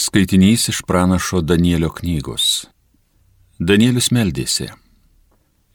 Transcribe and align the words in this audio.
Skaitinys 0.00 0.68
iš 0.68 0.82
pranašo 0.86 1.40
Danielio 1.40 1.88
knygos. 1.90 2.68
Danielius 3.58 4.12
meldėsi. 4.14 4.68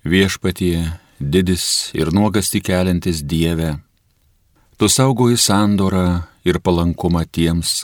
Viešpatie, 0.08 0.78
didis 1.20 1.66
ir 1.92 2.14
nuogasti 2.16 2.62
keliantis 2.64 3.20
Dieve, 3.28 3.74
tu 4.80 4.88
saugoji 4.88 5.36
sandorą 5.36 6.22
ir 6.48 6.62
palankumą 6.64 7.26
tiems, 7.28 7.84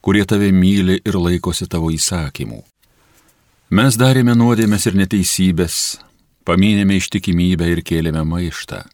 kurie 0.00 0.24
tave 0.24 0.48
myli 0.56 1.02
ir 1.04 1.20
laikosi 1.20 1.68
tavo 1.68 1.92
įsakymų. 1.92 2.62
Mes 3.76 4.00
darėme 4.00 4.32
nuodėmės 4.40 4.88
ir 4.88 4.96
neteisybės, 5.04 5.78
paminėme 6.48 6.96
ištikimybę 6.96 7.68
ir 7.76 7.84
kėlėme 7.84 8.24
maištą. 8.24 8.86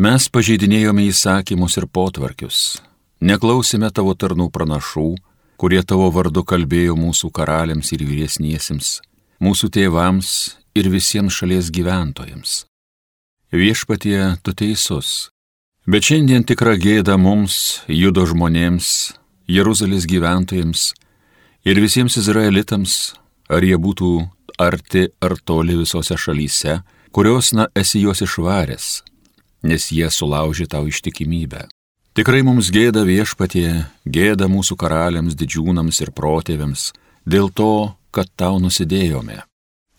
Mes 0.00 0.32
pažeidinėjome 0.32 1.10
įsakymus 1.12 1.76
ir 1.76 1.90
potvarkius, 1.92 2.80
neklausėme 3.20 3.92
tavo 3.92 4.16
tarnų 4.16 4.48
pranašų, 4.48 5.10
kurie 5.58 5.82
tavo 5.82 6.08
vardu 6.14 6.44
kalbėjo 6.46 6.94
mūsų 6.98 7.32
karaliams 7.34 7.90
ir 7.96 8.04
vyresniesiems, 8.06 8.98
mūsų 9.42 9.70
tėvams 9.74 10.30
ir 10.78 10.88
visiems 10.92 11.34
šalies 11.34 11.72
gyventojams. 11.74 12.62
Viešpatie, 13.50 14.38
tu 14.44 14.54
teisus, 14.54 15.30
bet 15.88 16.06
šiandien 16.06 16.44
tikra 16.46 16.76
gėda 16.78 17.16
mums, 17.18 17.82
judo 17.88 18.26
žmonėms, 18.28 19.18
Jeruzalės 19.48 20.04
gyventojams 20.04 20.90
ir 21.64 21.78
visiems 21.80 22.18
izraelitams, 22.20 23.14
ar 23.48 23.64
jie 23.64 23.78
būtų 23.80 24.10
arti 24.60 25.06
ar 25.24 25.38
toli 25.40 25.78
visose 25.78 26.18
šalyse, 26.20 26.82
kurios, 27.16 27.54
na, 27.56 27.70
esi 27.72 28.02
juos 28.04 28.20
išvaręs, 28.26 28.90
nes 29.64 29.88
jie 29.94 30.10
sulaužė 30.12 30.68
tau 30.68 30.84
ištikimybę. 30.90 31.64
Tikrai 32.18 32.40
mums 32.42 32.72
gėda 32.74 33.04
viešpatie, 33.06 33.84
gėda 34.02 34.48
mūsų 34.50 34.74
karaliams, 34.80 35.36
didžiūnams 35.38 36.00
ir 36.02 36.10
protėviams, 36.10 36.88
dėl 37.22 37.46
to, 37.54 37.94
kad 38.10 38.26
tau 38.34 38.58
nusidėjome. 38.58 39.44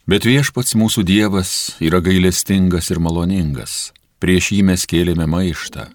Bet 0.04 0.28
viešpats 0.28 0.76
mūsų 0.76 1.06
Dievas 1.08 1.54
yra 1.80 2.04
gailestingas 2.04 2.92
ir 2.92 3.00
maloningas, 3.00 3.94
prieš 4.20 4.52
jį 4.58 4.68
mes 4.68 4.84
kėlėme 4.84 5.32
maištą, 5.32 5.88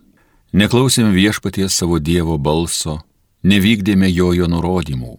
neklausėm 0.56 1.12
viešpaties 1.12 1.76
savo 1.76 2.00
Dievo 2.00 2.40
balso, 2.40 3.02
nevykdėme 3.44 4.08
jojo 4.08 4.48
nurodymų, 4.48 5.18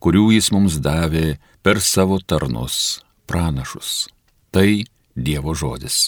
kurių 0.00 0.30
jis 0.40 0.48
mums 0.56 0.80
davė 0.80 1.34
per 1.60 1.84
savo 1.84 2.24
tarnus, 2.24 3.02
pranašus. 3.28 4.06
Tai 4.48 4.70
Dievo 5.12 5.52
žodis. 5.52 6.06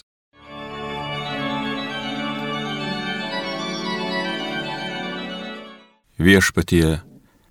Viešpatie, 6.21 6.99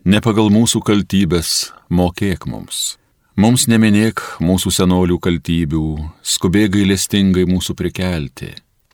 ne 0.06 0.20
pagal 0.22 0.52
mūsų 0.54 0.84
kaltybės 0.86 1.72
mokėk 1.90 2.44
mums. 2.46 3.00
Mums 3.34 3.64
neminėk 3.66 4.22
mūsų 4.46 4.70
senolių 4.76 5.18
kaltybių, 5.26 5.86
skubėk 6.22 6.76
gailestingai 6.76 7.48
mūsų 7.50 7.74
prikelti, 7.80 8.52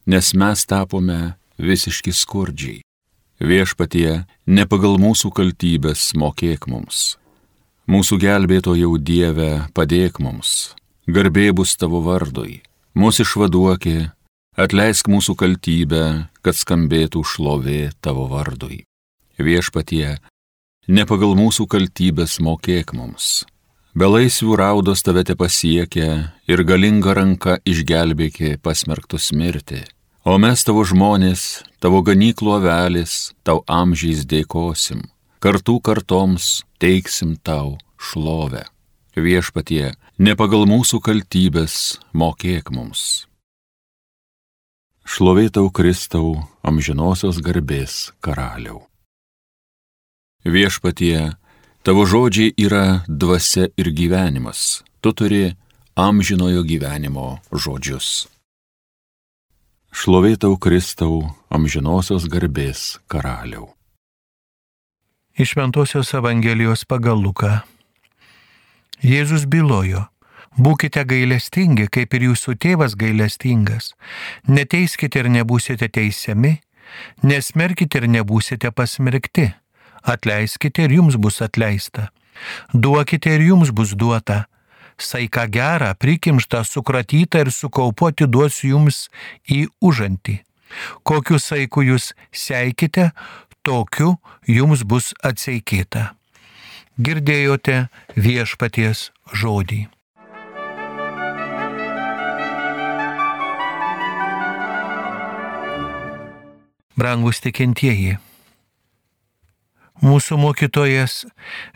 nes 0.08 0.32
mes 0.32 0.64
tapome 0.64 1.36
visiški 1.60 2.16
skurdžiai. 2.16 2.80
Viešpatie, 3.44 4.24
ne 4.48 4.64
pagal 4.64 4.96
mūsų 4.96 5.34
kaltybės 5.36 6.08
mokėk 6.16 6.70
mums. 6.72 7.18
Mūsų 7.92 8.22
gelbėtojau 8.24 8.96
Dieve, 8.96 9.68
padėk 9.76 10.24
mums, 10.24 10.72
garbė 11.04 11.50
bus 11.52 11.76
tavo 11.76 12.00
vardui, 12.00 12.62
mūsų 12.96 13.28
išvaduokė, 13.28 14.00
atleisk 14.56 15.12
mūsų 15.12 15.36
kaltybę, 15.36 16.06
kad 16.40 16.64
skambėtų 16.64 17.28
šlovė 17.28 17.90
tavo 18.00 18.32
vardui. 18.32 18.86
Viešpatie, 19.36 20.16
ne 20.88 21.04
pagal 21.04 21.36
mūsų 21.36 21.68
kaltybės 21.68 22.40
mokėk 22.40 22.94
mums. 22.96 23.44
Belaisvių 23.96 24.56
raudos 24.60 25.04
tave 25.04 25.24
te 25.28 25.36
pasiekia 25.40 26.36
ir 26.48 26.64
galinga 26.68 27.14
ranka 27.16 27.58
išgelbėkė 27.68 28.58
pasmerktus 28.64 29.32
mirti. 29.32 29.84
O 30.26 30.40
mes 30.40 30.64
tavo 30.68 30.84
žmonės, 30.88 31.64
tavo 31.80 32.02
ganyklo 32.04 32.56
avelis, 32.58 33.36
tau 33.44 33.62
amžiais 33.68 34.24
dėkosim, 34.26 35.04
kartų 35.44 35.78
kartoms 35.84 36.64
teiksim 36.80 37.36
tau 37.38 37.78
šlovę. 38.00 38.66
Viešpatie, 39.16 39.94
ne 40.20 40.34
pagal 40.36 40.66
mūsų 40.68 41.00
kaltybės 41.04 42.00
mokėk 42.12 42.72
mums. 42.76 43.28
Šlovėtau 45.06 45.70
Kristau, 45.72 46.42
amžinosios 46.66 47.40
garbės 47.40 48.12
karaliau. 48.20 48.84
Viešpatie, 50.46 51.34
tavo 51.82 52.06
žodžiai 52.06 52.54
yra 52.62 53.02
dvasia 53.10 53.66
ir 53.82 53.88
gyvenimas. 53.90 54.86
Tu 55.02 55.10
turi 55.10 55.56
amžinojo 55.98 56.62
gyvenimo 56.62 57.40
žodžius. 57.50 58.28
Šlovėtau 59.90 60.54
Kristau, 60.62 61.34
amžinosios 61.50 62.30
garbės 62.30 63.02
karaliau. 63.10 63.74
Iš 65.34 65.56
Ventosios 65.58 66.14
Evangelijos 66.14 66.86
pagal 66.86 67.18
Luką. 67.26 67.66
Jėzus 69.02 69.50
bylojo, 69.50 70.06
būkite 70.62 71.08
gailestingi, 71.10 71.90
kaip 71.90 72.14
ir 72.14 72.30
jūsų 72.30 72.60
tėvas 72.62 72.94
gailestingas. 72.94 73.96
Neteiskite 74.46 75.26
ir 75.26 75.34
nebūsite 75.42 75.90
teisiami, 75.90 76.60
nesmerkite 77.26 78.06
ir 78.06 78.12
nebūsite 78.14 78.70
pasmerkti 78.70 79.56
atleiskite 80.06 80.86
ir 80.86 80.98
jums 81.00 81.18
bus 81.22 81.42
atleista. 81.42 82.10
Duokite 82.74 83.36
ir 83.36 83.46
jums 83.50 83.72
bus 83.72 83.96
duota. 83.96 84.46
Saika 84.98 85.46
gerą, 85.52 85.92
prikimštą, 86.00 86.64
sukratytą 86.64 87.44
ir 87.44 87.52
sukaupoti 87.52 88.28
duosiu 88.32 88.76
jums 88.76 89.08
į 89.52 89.66
užantį. 89.84 90.40
Kokiu 91.04 91.40
saiku 91.40 91.84
jūs 91.84 92.14
seikite, 92.32 93.12
tokiu 93.64 94.16
jums 94.48 94.86
bus 94.88 95.12
atseikėta. 95.24 96.14
Girdėjote 96.96 97.90
viešpaties 98.16 99.10
žodį. 99.36 99.82
Brangus 106.96 107.44
tikintieji. 107.44 108.16
Mūsų 110.04 110.36
mokytojas 110.42 111.24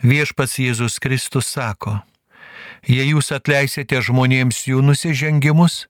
viešpats 0.04 0.58
Jėzus 0.60 0.98
Kristus 1.00 1.48
sako, 1.48 2.00
jei 2.84 3.08
jūs 3.14 3.32
atleisite 3.32 4.00
žmonėms 4.04 4.66
jų 4.68 4.82
nusižengimus, 4.84 5.86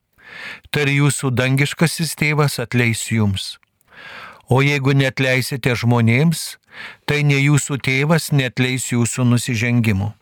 tai 0.71 0.87
jūsų 0.95 1.33
dangiškasis 1.35 2.15
tėvas 2.15 2.61
atleis 2.63 3.09
jums. 3.11 3.59
O 4.51 4.63
jeigu 4.63 4.95
netleisite 4.95 5.75
žmonėms, 5.75 6.59
tai 7.07 7.23
ne 7.27 7.39
jūsų 7.39 7.79
tėvas 7.83 8.31
netleis 8.31 8.91
jūsų 8.91 9.27
nusižengimų. 9.27 10.13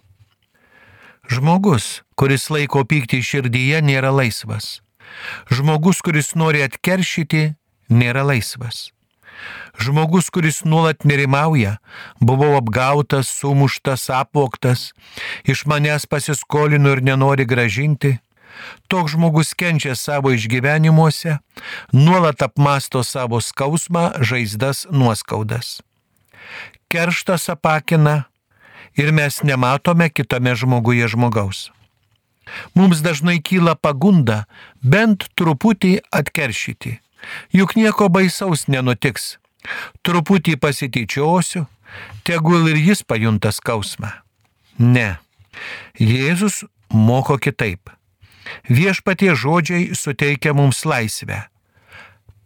Žmogus, 1.28 2.02
kuris 2.16 2.48
laiko 2.48 2.84
pyktį 2.88 3.20
širdyje, 3.20 3.80
nėra 3.84 4.12
laisvas. 4.12 4.80
Žmogus, 5.52 6.00
kuris 6.04 6.32
nori 6.36 6.64
atkeršyti, 6.64 7.52
nėra 7.92 8.24
laisvas. 8.24 8.88
Žmogus, 9.78 10.30
kuris 10.30 10.64
nuolat 10.64 11.04
nerimauja, 11.04 11.78
buvau 12.20 12.56
apgautas, 12.58 13.30
sumuštas, 13.30 14.08
apvoktas, 14.10 14.92
iš 15.46 15.64
manęs 15.70 16.06
pasiskolino 16.10 16.96
ir 16.96 17.02
nenori 17.02 17.46
gražinti. 17.46 18.18
Toks 18.90 19.14
žmogus 19.14 19.54
kenčia 19.54 19.94
savo 19.94 20.32
išgyvenimuose, 20.34 21.38
nuolat 21.92 22.42
apmasto 22.42 23.04
savo 23.06 23.38
skausmą, 23.40 24.18
žaizdas, 24.18 24.86
nuoskaudas. 24.90 25.78
Kerštas 26.90 27.48
apakina 27.52 28.24
ir 28.98 29.12
mes 29.12 29.42
nematome 29.46 30.10
kitame 30.10 30.56
žmoguje 30.58 31.06
žmogaus. 31.06 31.68
Mums 32.74 33.04
dažnai 33.04 33.38
kyla 33.44 33.76
pagunda 33.76 34.46
bent 34.82 35.28
truputį 35.36 35.98
atkeršyti 36.10 36.98
Juk 37.52 37.74
nieko 37.76 38.08
baisaus 38.12 38.66
nenutiks. 38.68 39.36
Truputį 40.06 40.56
pasityčiosiu, 40.62 41.66
tegul 42.24 42.70
ir 42.70 42.78
jis 42.80 43.02
pajunta 43.02 43.52
skausmą. 43.52 44.12
Ne. 44.78 45.18
Jėzus 45.98 46.62
moko 46.94 47.38
kitaip. 47.42 47.90
Viešpatie 48.70 49.34
žodžiai 49.36 49.92
suteikia 49.98 50.54
mums 50.56 50.84
laisvę. 50.88 51.42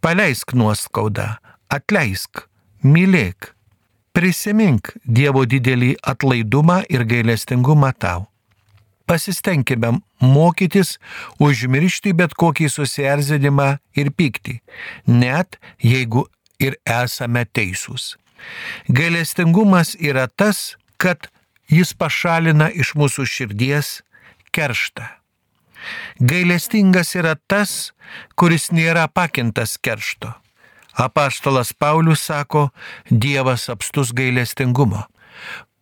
Paleisk 0.03 0.51
nuoskaudą, 0.57 1.37
atleisk, 1.71 2.47
mylėk. 2.83 3.53
Prisimink 4.13 4.91
Dievo 5.05 5.45
didelį 5.49 5.95
atlaidumą 6.03 6.83
ir 6.91 7.07
gailestingumą 7.09 7.93
tau 7.97 8.27
pasistengime 9.09 9.97
mokytis 10.21 10.97
užmiršti 11.43 12.13
bet 12.17 12.35
kokį 12.39 12.69
susierzinimą 12.71 13.69
ir 13.99 14.11
pyktį, 14.15 14.59
net 15.07 15.59
jeigu 15.83 16.27
ir 16.63 16.77
esame 16.87 17.45
teisūs. 17.45 18.15
Gailestingumas 18.87 19.95
yra 19.99 20.27
tas, 20.27 20.75
kad 20.97 21.29
jis 21.71 21.93
pašalina 21.95 22.69
iš 22.71 22.93
mūsų 22.99 23.25
širdies 23.27 24.01
kerštą. 24.55 25.07
Gailestingas 26.23 27.15
yra 27.19 27.35
tas, 27.35 27.91
kuris 28.39 28.69
nėra 28.71 29.07
pakintas 29.11 29.75
keršto. 29.81 30.31
Apaštalas 30.93 31.73
Paulius 31.73 32.21
sako, 32.29 32.69
Dievas 33.09 33.65
apstus 33.69 34.13
gailestingumo. 34.13 35.07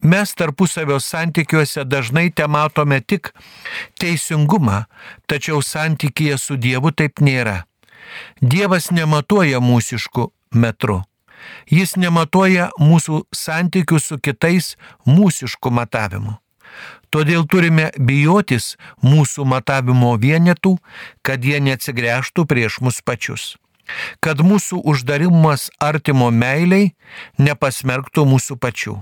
Mes 0.02 0.34
tarpusavio 0.34 1.00
santykiuose 1.00 1.84
dažnai 1.86 2.32
te 2.34 2.48
matome 2.48 3.02
tik 3.06 3.30
teisingumą, 4.02 4.86
tačiau 5.30 5.62
santykėje 5.62 6.38
su 6.42 6.58
Dievu 6.58 6.90
taip 6.92 7.22
nėra. 7.22 7.64
Dievas 8.42 8.90
nematuoja 8.92 9.62
mūsiškų 9.62 10.26
metrų. 10.58 11.02
Jis 11.70 11.96
nematuoja 12.02 12.70
mūsų 12.82 13.26
santykių 13.36 14.00
su 14.02 14.18
kitais 14.18 14.76
mūsiškų 15.06 15.74
matavimų. 15.78 16.34
Todėl 17.12 17.46
turime 17.46 17.90
bijotis 18.00 18.78
mūsų 19.04 19.46
matavimo 19.46 20.16
vienetų, 20.18 20.78
kad 21.22 21.44
jie 21.46 21.60
neatsigręžtų 21.60 22.48
prieš 22.48 22.80
mus 22.82 23.02
pačius. 23.06 23.58
Kad 24.24 24.42
mūsų 24.42 24.80
uždarimas 24.88 25.70
artimo 25.78 26.32
meiliai 26.32 26.94
nepasmerktų 27.38 28.26
mūsų 28.34 28.58
pačių. 28.58 29.02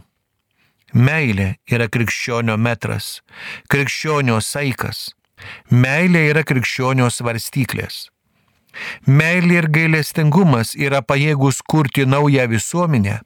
Meilė 0.93 1.55
yra 1.69 1.89
krikščionio 1.91 2.57
metras, 2.57 3.19
krikščionio 3.69 4.39
saikas. 4.41 5.09
Meilė 5.69 6.29
yra 6.31 6.43
krikščionio 6.43 7.09
svarstyklės. 7.13 8.07
Meilė 9.05 9.63
ir 9.63 9.67
gailestingumas 9.73 10.75
yra 10.77 11.01
pajėgus 11.01 11.61
kurti 11.65 12.05
naują 12.05 12.45
visuomenę, 12.51 13.19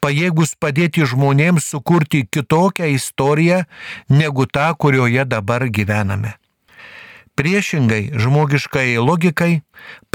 pajėgus 0.00 0.54
padėti 0.60 1.06
žmonėms 1.10 1.66
sukurti 1.72 2.24
kitokią 2.30 2.92
istoriją 2.94 3.64
negu 4.08 4.46
tą, 4.46 4.70
kurioje 4.78 5.26
dabar 5.26 5.66
gyvename. 5.66 6.36
Priešingai 7.34 8.14
žmogiškai 8.14 8.94
logikai 9.02 9.64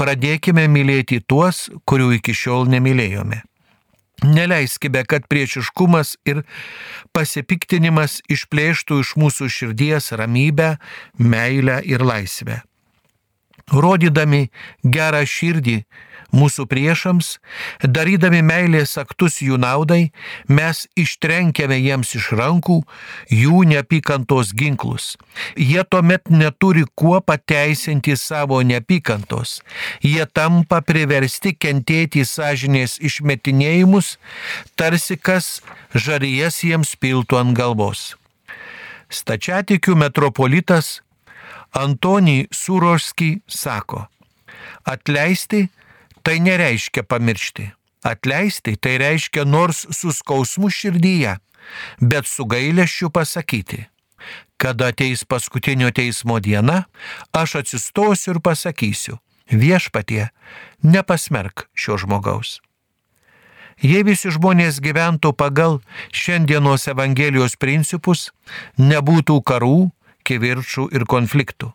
pradėkime 0.00 0.64
mylėti 0.72 1.20
tuos, 1.20 1.68
kurių 1.84 2.14
iki 2.16 2.32
šiol 2.32 2.70
nemylėjome. 2.72 3.42
Neleiskime, 4.24 5.04
kad 5.08 5.26
priešiškumas 5.30 6.16
ir 6.28 6.42
pasipiktinimas 7.16 8.20
išplėštų 8.30 9.00
iš 9.04 9.14
mūsų 9.20 9.48
širdies 9.52 10.12
ramybę, 10.20 10.74
meilę 11.18 11.80
ir 11.88 12.04
laisvę 12.04 12.60
rodydami 13.70 14.48
gerą 14.84 15.24
širdį 15.26 15.80
mūsų 16.34 16.66
priešams, 16.70 17.30
darydami 17.82 18.40
meilės 18.46 18.96
aktus 19.00 19.40
jų 19.42 19.58
naudai, 19.60 20.10
mes 20.48 20.84
ištrenkėme 20.98 21.78
jiems 21.80 22.14
iš 22.18 22.30
rankų 22.38 22.80
jų 23.34 23.64
neapykantos 23.70 24.54
ginklus. 24.56 25.16
Jie 25.58 25.82
tuomet 25.90 26.30
neturi 26.30 26.86
kuo 26.94 27.20
pateisinti 27.20 28.16
savo 28.16 28.60
neapykantos. 28.62 29.60
Jie 30.06 30.26
tampa 30.26 30.80
priversti 30.86 31.54
kentėti 31.54 32.24
sąžinės 32.26 32.98
išmetinėjimus, 33.02 34.16
tarsi 34.78 35.18
kas 35.18 35.60
žarijas 35.94 36.62
jiems 36.64 36.96
piltų 37.00 37.42
ant 37.42 37.56
galvos. 37.58 38.14
Stačiatikių 39.10 39.96
metropolitas 39.98 41.00
Antonijai 41.72 42.48
Suroški 42.50 43.40
sako, 43.48 44.06
atleisti 44.84 45.68
tai 46.22 46.40
nereiškia 46.40 47.02
pamiršti. 47.02 47.70
Atleisti 48.02 48.76
tai 48.76 48.98
reiškia 48.98 49.44
nors 49.44 49.86
su 49.90 50.12
skausmu 50.12 50.70
širdyje, 50.72 51.36
bet 52.00 52.26
su 52.26 52.46
gailėščiu 52.48 53.10
pasakyti. 53.12 53.84
Kada 54.60 54.90
ateis 54.92 55.24
paskutinio 55.24 55.90
teismo 55.96 56.40
diena, 56.40 56.84
aš 57.32 57.60
atsistosiu 57.60 58.34
ir 58.34 58.40
pasakysiu, 58.44 59.20
viešpatie, 59.48 60.28
nepasmerk 60.82 61.68
šio 61.74 61.96
žmogaus. 62.00 62.58
Jei 63.80 64.04
visi 64.04 64.28
žmonės 64.28 64.76
gyventų 64.84 65.32
pagal 65.32 65.78
šiandienos 66.12 66.84
Evangelijos 66.92 67.56
principus, 67.56 68.28
nebūtų 68.76 69.38
karų, 69.40 69.88
kivirčų 70.26 70.88
ir 70.94 71.06
konfliktų. 71.10 71.72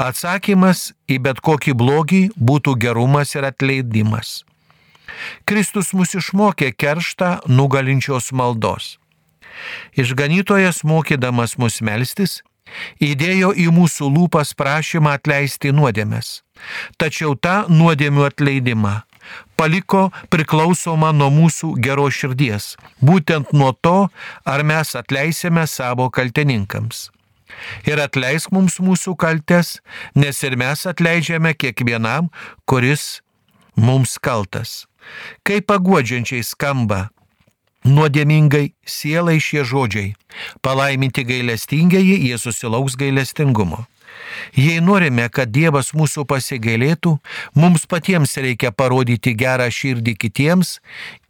Atsakymas 0.00 0.90
į 1.12 1.18
bet 1.26 1.42
kokį 1.44 1.74
blogį 1.76 2.22
būtų 2.36 2.76
gerumas 2.80 3.34
ir 3.36 3.44
atleidimas. 3.50 4.40
Kristus 5.44 5.92
mus 5.92 6.14
išmokė 6.16 6.70
kerštą 6.72 7.42
nugalinčios 7.50 8.30
maldos. 8.32 8.96
Išganytojas 9.98 10.84
mokydamas 10.88 11.58
mus 11.60 11.80
melstis, 11.84 12.38
įdėjo 13.02 13.52
į 13.52 13.68
mūsų 13.76 14.08
lūpas 14.14 14.54
prašymą 14.56 15.18
atleisti 15.18 15.74
nuodėmės, 15.74 16.40
tačiau 16.96 17.34
tą 17.36 17.66
nuodėmių 17.68 18.28
atleidimą 18.30 18.96
paliko 19.60 20.08
priklausomą 20.32 21.12
nuo 21.12 21.28
mūsų 21.34 21.74
gero 21.84 22.08
širdies, 22.08 22.74
būtent 23.04 23.52
nuo 23.52 23.74
to, 23.84 24.08
ar 24.48 24.64
mes 24.64 24.96
atleisime 24.96 25.66
savo 25.68 26.08
kaltininkams 26.08 27.10
ir 27.88 28.02
atleisk 28.02 28.52
mums 28.54 28.78
mūsų 28.82 29.16
kaltes, 29.20 29.78
nes 30.14 30.42
ir 30.46 30.56
mes 30.60 30.86
atleidžiame 30.86 31.54
kiekvienam, 31.54 32.30
kuris 32.68 33.20
mums 33.76 34.18
kaltas. 34.22 34.84
Kaip 35.46 35.66
paguodžiančiai 35.70 36.44
skamba 36.44 37.08
nuodėmingai 37.84 38.72
sielai 38.84 39.38
šie 39.40 39.64
žodžiai. 39.64 40.12
Palaiminti 40.64 41.24
gailestingieji, 41.24 42.18
jie 42.28 42.36
susilauks 42.38 42.98
gailestingumo. 43.00 43.86
Jei 44.54 44.82
norime, 44.84 45.28
kad 45.32 45.50
Dievas 45.54 45.94
mūsų 45.96 46.26
pasigailėtų, 46.28 47.16
mums 47.56 47.86
patiems 47.88 48.36
reikia 48.36 48.72
parodyti 48.74 49.32
gerą 49.38 49.70
širdį 49.72 50.16
kitiems, 50.20 50.78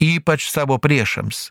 ypač 0.03 0.49
savo 0.51 0.79
priešams 0.83 1.51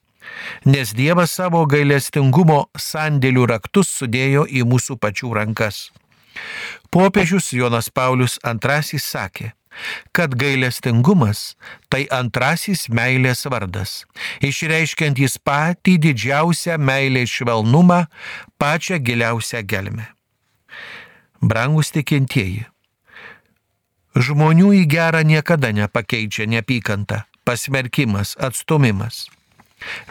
nes 0.65 0.93
Dievas 0.95 1.35
savo 1.37 1.65
gailestingumo 1.69 2.65
sandėlių 2.77 3.45
raktus 3.53 3.91
sudėjo 4.01 4.45
į 4.49 4.65
mūsų 4.69 4.99
pačių 5.01 5.33
rankas. 5.39 5.89
Popiežius 6.93 7.51
Jonas 7.53 7.89
Paulius 7.89 8.37
II 8.45 8.99
sakė, 8.99 9.51
kad 10.11 10.33
gailestingumas 10.35 11.55
tai 11.89 12.05
antrasis 12.11 12.87
meilės 12.89 13.45
vardas, 13.51 14.03
išreiškiantis 14.41 15.37
patį 15.45 15.97
didžiausią 16.05 16.79
meilės 16.81 17.31
švelnumą, 17.37 18.05
pačią 18.57 18.99
giliausią 19.03 19.63
gelmę. 19.63 20.09
Brangus 21.39 21.93
tikintieji, 21.95 22.65
žmonių 24.15 24.73
į 24.81 24.85
gerą 24.91 25.23
niekada 25.23 25.71
nepakeičia 25.71 26.49
neapykanta, 26.51 27.23
pasmerkimas, 27.47 28.35
atstumimas. 28.35 29.27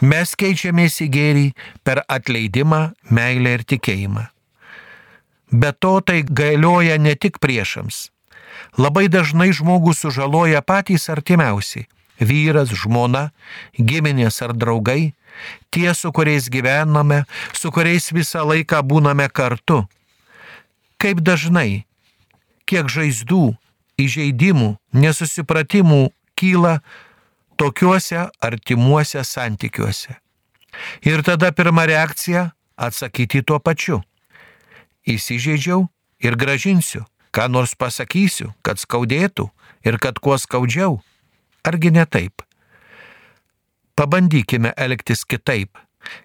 Mes 0.01 0.35
keičiamės 0.35 1.01
į 1.05 1.07
gėrį 1.13 1.47
per 1.83 2.03
atleidimą, 2.07 2.81
meilę 3.09 3.57
ir 3.59 3.65
tikėjimą. 3.67 4.25
Be 5.51 5.71
to 5.73 5.99
tai 6.05 6.21
galioja 6.23 6.97
ne 7.01 7.15
tik 7.15 7.39
priešams. 7.41 8.09
Labai 8.77 9.07
dažnai 9.09 9.49
žmogus 9.55 10.03
sužaloja 10.03 10.61
patys 10.61 11.09
artimiausi- 11.09 11.87
vyras, 12.29 12.69
žmona, 12.69 13.31
giminės 13.77 14.41
ar 14.41 14.53
draugai, 14.53 15.13
tie, 15.71 15.93
su 15.93 16.11
kuriais 16.11 16.49
gyvename, 16.49 17.25
su 17.53 17.71
kuriais 17.71 18.11
visą 18.11 18.45
laiką 18.45 18.81
būname 18.83 19.29
kartu. 19.31 19.87
Kaip 20.99 21.21
dažnai, 21.21 21.85
kiek 22.65 22.85
žaizdų, 22.85 23.57
įžeidimų, 23.97 24.77
nesusipratimų 24.93 26.11
kyla 26.35 26.81
tokiuose 27.59 28.27
artimuose 28.41 29.23
santykiuose. 29.23 30.15
Ir 31.03 31.23
tada 31.23 31.51
pirma 31.51 31.85
reakcija- 31.85 32.49
atsakyti 32.85 33.43
tuo 33.43 33.59
pačiu. 33.59 34.01
Įsižeidžiau 35.07 35.87
ir 36.23 36.35
gražinsiu, 36.35 37.05
ką 37.33 37.49
nors 37.49 37.75
pasakysiu, 37.75 38.53
kad 38.63 38.77
skaudėtų 38.77 39.49
ir 39.83 39.97
kad 39.97 40.19
kuo 40.19 40.37
skaudžiau. 40.37 41.01
Argi 41.63 41.91
ne 41.91 42.05
taip? 42.05 42.41
Pabandykime 43.95 44.73
elgtis 44.77 45.25
kitaip. 45.25 45.77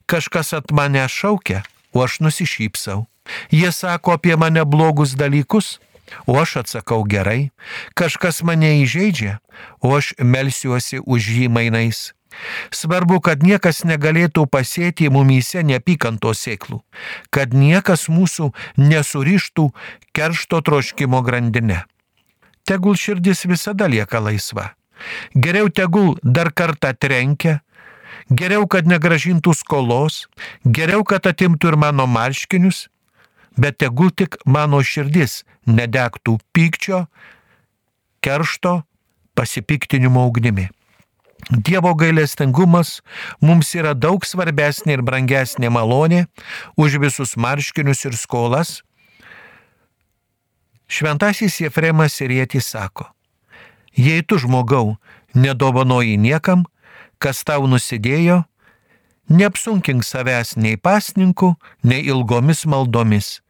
Kažkas 0.07 0.53
at 0.53 0.71
mane 0.71 1.09
šaukia, 1.09 1.65
o 1.93 2.03
aš 2.05 2.21
nusišypsau. 2.21 3.07
Jie 3.51 3.73
sako 3.73 4.13
apie 4.13 4.37
mane 4.37 4.65
blogus 4.65 5.15
dalykus, 5.15 5.79
o 6.27 6.37
aš 6.41 6.57
atsakau 6.65 7.05
gerai, 7.09 7.51
kažkas 7.99 8.43
mane 8.43 8.83
įžeidžia, 8.83 9.39
o 9.81 9.95
aš 9.97 10.15
melsiuosi 10.19 11.01
už 11.01 11.31
jį 11.39 11.49
mainais. 11.49 12.13
Svarbu, 12.75 13.21
kad 13.23 13.45
niekas 13.47 13.85
negalėtų 13.87 14.47
pasėti 14.51 15.07
mumyse 15.13 15.63
neapykantos 15.63 16.43
sėklų, 16.43 16.81
kad 17.31 17.55
niekas 17.55 18.09
mūsų 18.11 18.51
nesurištų 18.81 19.69
keršto 20.13 20.61
troškimo 20.67 21.23
grandinę. 21.23 21.85
Tegul 22.67 22.99
širdis 22.99 23.45
visada 23.47 23.87
lieka 23.87 24.19
laisva. 24.19 24.73
Geriau 25.35 25.69
tegul 25.71 26.17
dar 26.23 26.51
kartą 26.51 26.95
trenkia, 26.97 27.61
Geriau, 28.33 28.65
kad 28.71 28.87
negražintų 28.89 29.53
skolos, 29.53 30.25
geriau, 30.65 31.03
kad 31.05 31.27
atimtų 31.29 31.75
ir 31.75 31.77
mano 31.77 32.07
marškinius, 32.09 32.87
bet 33.57 33.79
tegul 33.79 34.11
tik 34.11 34.39
mano 34.47 34.83
širdis 34.83 35.43
nedegtų 35.67 36.39
pykčio, 36.55 37.05
keršto, 38.25 38.83
pasipiktinimo 39.35 40.27
ugnimi. 40.27 40.69
Dievo 41.51 41.93
gailestingumas 41.95 43.03
mums 43.41 43.75
yra 43.77 43.93
daug 43.95 44.25
svarbesnė 44.25 44.97
ir 44.97 45.03
brangesnė 45.05 45.69
malonė 45.69 46.25
už 46.81 46.97
visus 47.03 47.35
marškinius 47.37 48.05
ir 48.09 48.17
skolas. 48.17 48.79
Šventasis 50.89 51.59
Jefremas 51.61 52.17
Sirietis 52.17 52.71
sako, 52.73 53.09
jei 53.97 54.23
tu 54.23 54.39
žmogau 54.39 54.97
nedovanoji 55.35 56.17
niekam, 56.21 56.65
kas 57.19 57.45
tau 57.45 57.67
nusidėjo, 57.69 58.45
neapsunkink 59.29 60.05
savęs 60.05 60.57
nei 60.57 60.77
pasninku, 60.77 61.55
nei 61.83 62.05
ilgomis 62.09 62.65
maldomis. 62.69 63.41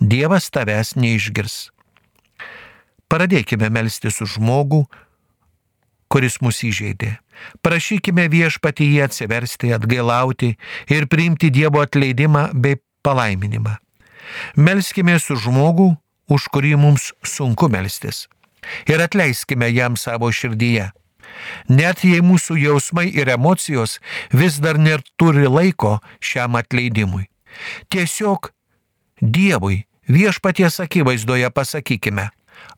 Dievas 0.00 0.50
tavęs 0.52 0.92
neišgirs. 0.96 1.70
Pradėkime 3.08 3.70
melstis 3.72 4.20
už 4.20 4.36
žmogų, 4.36 4.82
kuris 6.12 6.40
mus 6.44 6.60
įžeidė. 6.66 7.16
Prašykime 7.64 8.26
viešpatį 8.32 8.88
jį 8.92 9.00
atsiversti, 9.06 9.72
atgailauti 9.76 10.54
ir 10.92 11.06
priimti 11.08 11.50
Dievo 11.52 11.80
atleidimą 11.84 12.50
bei 12.52 12.80
palaiminimą. 13.06 13.76
Melskime 14.56 15.16
su 15.22 15.36
žmogu, 15.38 15.94
už 16.28 16.48
kurį 16.52 16.74
mums 16.80 17.12
sunku 17.22 17.70
melstis. 17.70 18.26
Ir 18.90 19.00
atleiskime 19.00 19.70
jam 19.70 19.96
savo 19.96 20.28
širdyje. 20.34 20.90
Net 21.68 22.02
jei 22.04 22.22
mūsų 22.24 22.56
jausmai 22.58 23.06
ir 23.14 23.30
emocijos 23.32 23.98
vis 24.32 24.58
dar 24.62 24.78
neturi 24.80 25.46
laiko 25.46 25.98
šiam 26.20 26.58
atleidimui. 26.58 27.28
Tiesiog 27.88 28.50
Dievui 29.20 29.86
viešpaties 30.08 30.80
akivaizdoje 30.80 31.48
pasakykime, 31.50 32.28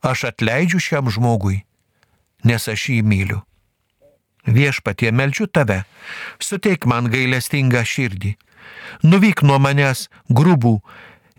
aš 0.01 0.23
atleidžiu 0.31 0.79
šiam 0.79 1.09
žmogui, 1.11 1.65
nes 2.47 2.67
aš 2.67 2.89
jį 2.93 3.01
myliu. 3.03 3.41
Viešpatie 4.47 5.11
melčiu 5.11 5.49
tave, 5.51 5.83
suteik 6.39 6.87
man 6.87 7.09
gailestingą 7.11 7.83
širdį, 7.83 8.37
nuvyk 9.03 9.43
nuo 9.43 9.59
manęs 9.59 10.07
grubų, 10.31 10.79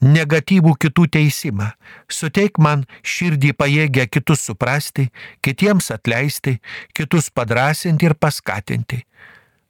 negatyvų 0.04 0.74
kitų 0.84 1.06
teisimą, 1.16 1.70
suteik 2.08 2.60
man 2.60 2.84
širdį 3.00 3.54
pajėgę 3.56 4.06
kitus 4.12 4.44
suprasti, 4.44 5.08
kitiems 5.40 5.90
atleisti, 5.96 6.58
kitus 6.92 7.32
padrasinti 7.32 8.08
ir 8.08 8.14
paskatinti. 8.20 9.00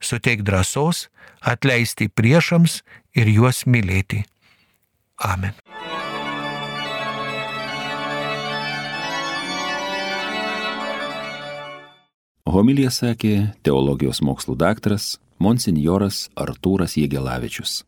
Suteik 0.02 0.42
drąsos 0.42 1.08
atleisti 1.40 2.08
priešams 2.08 2.80
ir 3.14 3.30
juos 3.30 3.62
mylėti. 3.66 4.25
Amen. 5.20 5.52
Homilija 12.50 12.90
sakė 12.90 13.34
teologijos 13.62 14.22
mokslų 14.26 14.56
daktaras 14.58 15.12
monsinjoras 15.38 16.24
Artūras 16.34 16.96
Jėgelavičius. 16.98 17.84